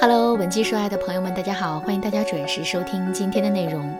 [0.00, 3.96] Hello，文姬说爱的朋友们，大家好，欢迎大家准时收听今天的内容。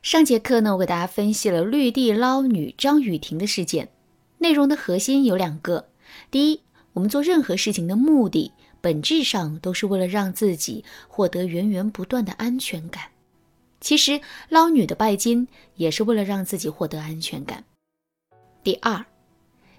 [0.00, 3.88] 上节课呢，我给大家分析了绿地捞女张雨婷的事件，
[4.38, 5.88] 内容的核心有两个：
[6.30, 6.60] 第一，
[6.92, 13.04] 我们做任何事情的目的，本质上都是为了让自己获得源源不断的安全感。
[13.80, 17.64] 其实捞女的拜金也是为了让自己获得安全感。
[18.62, 19.04] 第二，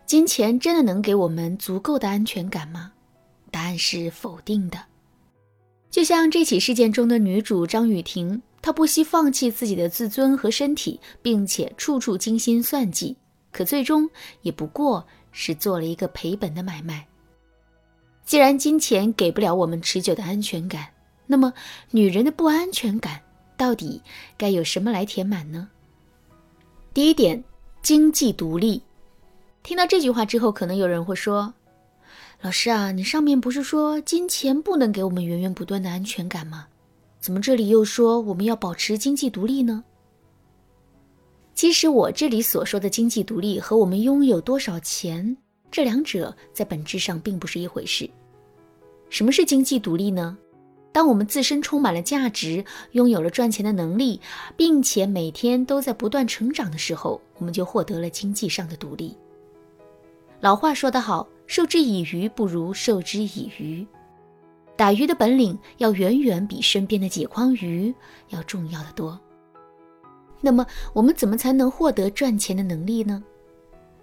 [0.05, 2.91] 金钱真的能给我们足够的安全感吗？
[3.49, 4.77] 答案是否定的。
[5.93, 13.15] 就像这起事件中的女主张雨婷，她不惜放弃自己的自尊和身体，并且处处精心算计，
[13.51, 14.09] 可最终
[14.41, 17.05] 也不过是做了一个赔本的买卖。
[18.25, 20.87] 既然金钱给不了我们持久的安全感，
[21.27, 21.53] 那么
[21.91, 23.21] 女人的不安全感
[23.55, 24.01] 到底
[24.35, 25.69] 该由什么来填满呢？
[26.91, 27.43] 第一点。
[27.83, 28.81] 经济独立，
[29.61, 31.53] 听到这句话之后，可能有人会说
[32.43, 36.67] ：“老师啊，你上面不是说金钱不能给我们源源不断的安全感吗？
[37.21, 39.81] 怎么这里又说我们要保持经济独立呢？”
[41.55, 45.37] 其实我这里所说的经济独立和我们拥有多少钱，
[45.71, 48.09] 这两者在本质上并不是一回事。
[49.09, 50.37] 什么是经济独立呢？
[50.91, 54.19] 当我们自身充满了价值，拥有了赚钱的能力，
[54.57, 59.15] 并且每天都在不断成长的时候，我们就获得了经济上的独立。
[60.41, 63.85] 老话说得好，“授之以鱼，不如授之以渔”。
[64.75, 67.93] 打鱼的本领要远远比身边的几筐鱼
[68.29, 69.19] 要重要的多。
[70.41, 73.23] 那么，我们怎么才能获得赚钱的能力呢？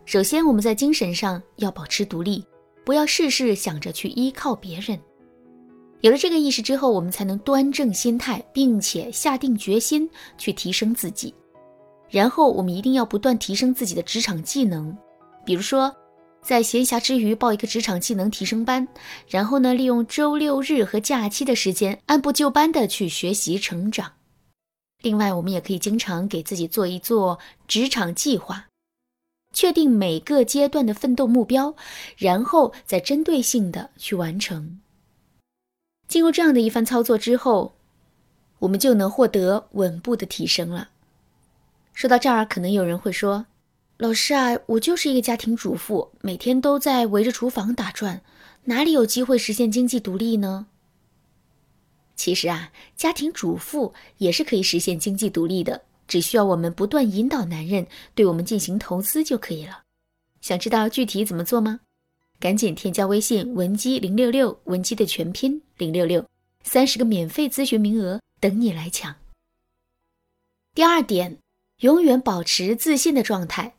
[0.05, 2.45] 首先，我们在精神上要保持独立，
[2.85, 4.97] 不要事事想着去依靠别人。
[6.03, 11.35] 有了这个意识之后，我们才能端正心态，并且下定决心去提升自己。
[12.09, 14.97] 然后，我们一定要不断提升自己的职场技能，
[15.45, 15.93] 比如说，
[16.43, 18.89] 在闲暇之余报一个职场技能提升班，
[19.29, 24.13] 然后呢，利用周六日和假期的时间，按部就班的去学习成长。
[25.03, 27.39] 另外，我们也可以经常给自己做一做
[27.69, 28.67] 职场计划，
[29.55, 31.75] 确定每个阶段的奋斗目标，
[32.17, 34.81] 然后再针对性的去完成。
[36.09, 37.75] 经过这样的一番操作之后，
[38.59, 40.91] 我们就能获得稳步的提升了。
[41.95, 43.47] 说到这儿，可能有人会说
[44.01, 48.23] ：“老师啊，我就是一个家庭主妇，每天都在围着厨房打转，
[48.65, 50.69] 哪里有机会实现经济独立呢？”
[52.17, 59.83] 其实啊，家庭主妇也是可以实现经济独立的，只需要我们不断引导男人对我们进行投资就可以了。
[60.41, 61.81] 想知道具体怎么做吗？
[62.39, 66.27] 赶紧添加微信文姬零六六，文姬的全拼零六六，
[66.63, 69.15] 三十个免费咨询名额等你来抢。
[70.75, 71.37] 第二点，
[71.81, 73.75] 永远保持自信的状态。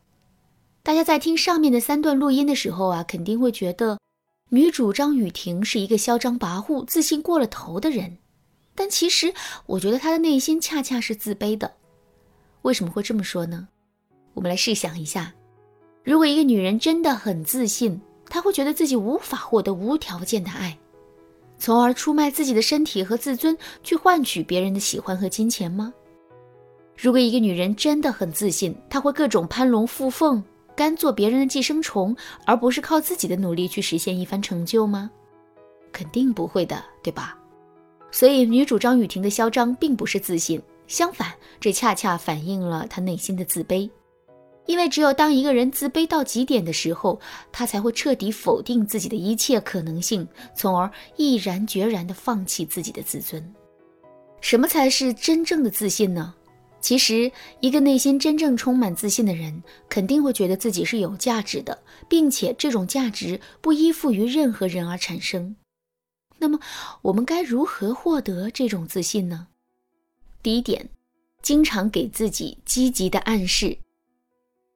[0.84, 4.00] 大家在听上面的三段录音的时候啊，肯定会觉得
[4.50, 8.18] 女主张雨婷是一个嚣张跋扈、自信过了头的人，
[8.74, 9.34] 但其实
[9.68, 11.72] 我觉得她的内心恰恰是自卑的。
[12.64, 13.68] 为什么会这么说呢？
[14.34, 15.34] 我们来试想一下，
[16.04, 18.00] 如果一个女人真的很自信。
[18.34, 20.78] 她会觉得自己无法获得无条件的爱，
[21.58, 25.94] 从而出卖自己的身体和自尊去换取别人的喜欢和金钱吗？
[26.96, 30.42] 如果一个女人真的很自信，她会各种攀龙附凤，
[30.76, 32.16] 甘做别人的寄生虫，
[32.46, 35.10] 而不是靠自己的努力去实现一番成就吗？
[35.92, 37.38] 肯定不会的，对吧？
[38.12, 43.90] 所以，女主张雨婷的嚣张并不是自信，相反，这恰恰反映了她内心的自卑。
[44.68, 47.20] 因为只有当一个人自卑到极点的时候，
[47.52, 53.44] 他才会彻底否定自己的一切可能性，从而毅然决然地放弃自己的自尊。
[54.40, 56.34] 什么才是真正的自信呢？
[56.82, 65.56] 其实，一个内心真正充满自信的人，肯定会觉得自己是有价值的，并且这种价值不依附于任何人而产生。
[66.40, 66.60] 那么，
[67.04, 69.48] 我们该如何获得这种自信呢？
[70.42, 70.90] 第一点，
[71.44, 73.78] 经常给自己积极的暗示。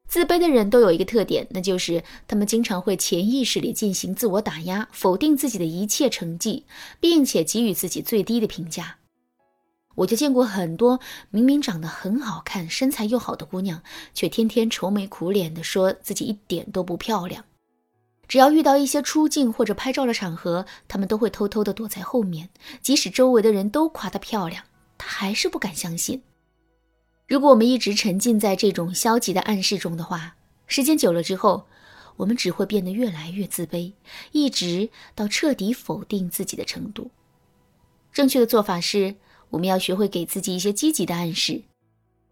[0.07, 6.65] 自卑的人都有一个特点，那就是他们经常会潜意识里进行自我打压，否定自己的一切成绩，
[6.99, 8.99] 并且给予自己最低的评价。
[9.95, 10.99] 我就见过很多
[11.29, 13.81] 明明长得很好看、身材又好的姑娘，
[14.13, 17.43] 却天天愁眉苦脸的说自己一点都不漂亮。
[18.27, 22.49] 只要遇到一些出镜或者拍照的场合，她们都会偷偷的躲在后面，
[22.81, 24.63] 即使周围的人都夸她漂亮，
[24.97, 26.23] 她还是不敢相信。
[27.27, 30.35] 如果我们一直沉浸在这种消极的暗示中的话，
[30.67, 31.67] 时间久了之后，
[32.17, 33.93] 我们只会变得越来越自卑，
[34.31, 37.11] 一直到彻底否定自己的程度。
[38.11, 39.15] 正确的做法是，
[39.55, 41.61] 我们要学会给自己一些积极的暗示。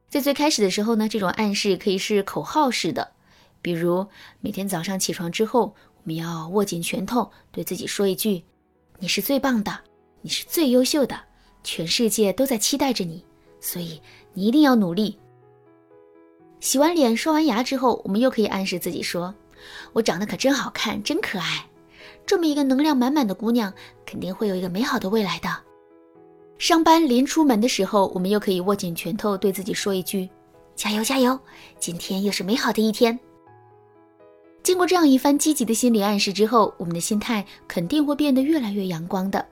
[0.10, 3.12] 在最开始的时候呢，这种暗示可以是口号式的，
[3.62, 4.06] 比如
[4.42, 8.44] 每天早上起床之后，我们要握紧拳头，对自己说一句
[9.00, 9.80] ：“你是最棒的，
[10.22, 11.18] 你是最优秀的，
[11.64, 13.24] 全世界都在期待着你，
[13.62, 14.02] 所以
[14.34, 15.18] 你一定要努力。
[16.60, 19.34] 洗完脸、刷完牙之后，我们又可以暗示自己说
[19.94, 21.66] ：“我长得可真好看，真可爱。”
[22.28, 23.74] 这么一个能量满满的姑娘，
[24.06, 25.50] 肯定会有一个美好的未来的。
[26.58, 30.30] 上班临出门的时候，我们又可以握紧拳头，对自己说一句
[30.76, 31.38] ：“加油，加油！
[31.78, 33.20] 今天又是美好的一天。”
[34.64, 39.46] 经过这样一番积极的心理暗示之后，我们的心态肯定会变得越来越阳光的。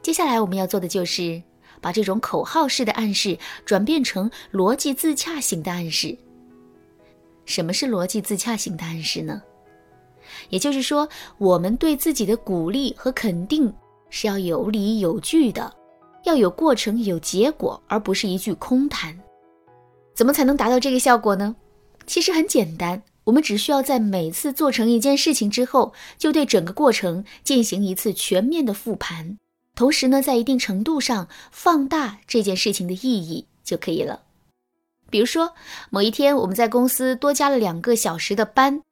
[0.00, 1.40] 接下来我们要做的就是
[1.82, 6.16] 把这种口号式的暗示转变成逻辑自洽型的暗示。
[7.44, 9.42] 什么是逻辑自洽型的暗示呢？
[10.48, 13.70] 也就是说，我们对自己的鼓励和肯定
[14.08, 15.70] 是要有理有据的，
[16.24, 19.18] 要有过程、有结果，而不是一句空谈。
[20.14, 21.56] 怎么才能达到这个效果呢？
[22.06, 23.02] 其实很简单。
[23.24, 29.38] 我们只需要在每次做成一件事情之后，就对整个过程进行一次全面的复盘，
[29.76, 34.22] 同时呢，在一定程度上放大这件事情的意义就可以了。
[35.08, 35.54] 比如说，
[35.88, 38.82] 某一天我们在公司多加了两个小时的班，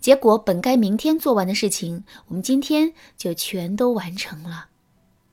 [0.00, 4.66] 结果本该明天做完的事情，我们今天就全都完成了。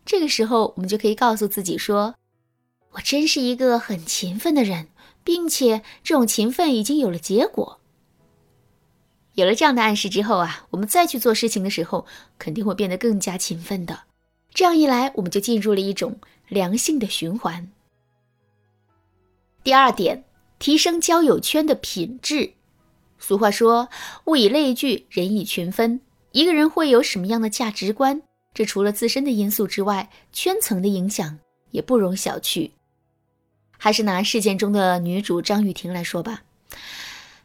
[0.06, 2.16] 这个时候，我们就可以告诉自己说
[2.92, 4.88] ：“我真是一个很勤奋的人，
[5.24, 7.80] 并且这种勤奋已经有了结果。”
[9.36, 12.06] 有了这样的暗示之后啊，我们再去做事情的时候，
[12.38, 14.02] 肯定会变得更加勤奋的。
[14.54, 17.68] 这样一来，我们就进入了一种良性的循环。
[19.64, 20.24] 第二点，
[20.60, 22.54] 提升交友圈的品质。
[23.18, 23.90] 俗话说
[24.26, 26.02] ：“物以类聚，人以群分。”
[26.34, 28.22] 一个人会有什么样的价值观？
[28.54, 31.40] 这除了自身的因素之外，圈层的影响
[31.72, 32.72] 也不容小觑。
[33.78, 36.44] 还是拿事件中的女主张雨婷来说吧。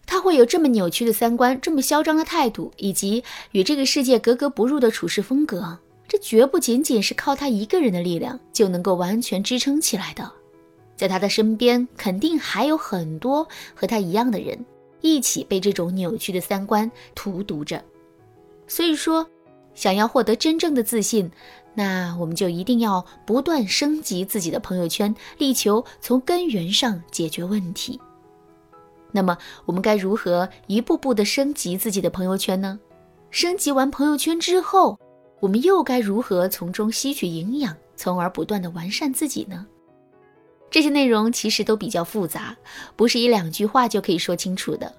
[0.06, 10.32] 她会有这么扭曲的三观，这么嚣张的态度，以及与这个世界格格不入的处事风格，这绝不仅仅是靠他一个人的力量就能够完全支撑起来的。
[10.96, 14.64] 在他的身边，肯定还有很多和他一样的人，
[15.00, 17.84] 一起被这种扭曲的三观荼毒着。
[18.66, 19.28] 所以说，
[19.78, 21.30] 想要获得真正的自信，
[21.72, 28.00] 那我们就一定要不断升级自己的朋友圈，力求从根源上解决问题。
[29.12, 32.80] 那么我们该如何一步步的升级自己的朋友圈呢？
[33.30, 34.98] 升级完朋友圈之后，
[35.38, 39.64] 我们又该如何从中吸取营养，从而不断的完善自己呢？
[40.72, 42.56] 这些内容其实都比较复杂，
[42.96, 44.92] 不是一两句话就可以说清楚的。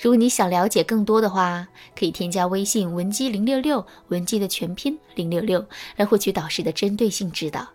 [0.00, 1.68] 如果你想了解更多的话，
[1.98, 5.64] 可以添加微信文姬零六六，文姬的全拼零六六，
[5.96, 7.68] 来获取导师的针对性指导。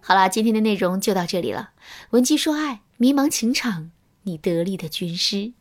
[0.00, 1.70] 好啦，今天的内容就到这里了。
[2.10, 3.90] 文姬说爱，迷茫情场。
[4.22, 5.52] 你得力的军师。